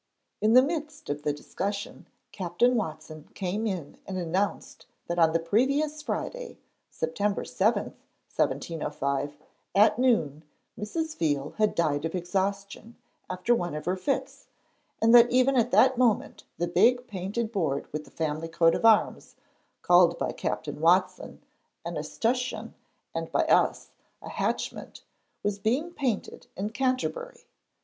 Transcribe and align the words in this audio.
In 0.41 0.53
the 0.53 0.63
midst 0.63 1.11
of 1.11 1.21
the 1.21 1.31
discussion 1.31 2.07
Captain 2.31 2.75
Watson 2.75 3.29
came 3.35 3.67
in 3.67 3.99
and 4.07 4.17
announced 4.17 4.87
that 5.05 5.19
on 5.19 5.31
the 5.31 5.37
previous 5.39 6.01
Friday 6.01 6.57
September 6.89 7.45
7, 7.45 7.93
1705 8.35 9.37
at 9.75 9.99
noon, 9.99 10.43
Mrs. 10.75 11.15
Veal 11.15 11.51
had 11.59 11.75
died 11.75 12.03
of 12.05 12.15
exhaustion, 12.15 12.95
after 13.29 13.53
one 13.53 13.75
of 13.75 13.85
her 13.85 13.95
fits; 13.95 14.47
and 14.99 15.13
that 15.13 15.29
even 15.29 15.55
at 15.55 15.69
that 15.69 15.99
moment 15.99 16.45
the 16.57 16.65
big 16.65 17.05
painted 17.05 17.51
board 17.51 17.85
with 17.93 18.03
the 18.03 18.09
family 18.09 18.47
coat 18.47 18.73
of 18.73 18.83
arms 18.83 19.35
called 19.83 20.17
by 20.17 20.31
Captain 20.31 20.81
Watson 20.81 21.43
an 21.85 21.95
'escutcheon' 21.95 22.73
and 23.13 23.31
by 23.31 23.43
us 23.43 23.89
a 24.23 24.29
'hatchment' 24.29 25.03
was 25.43 25.59
being 25.59 25.91
painted 25.91 26.47
in 26.57 26.71
Canterbury. 26.71 27.45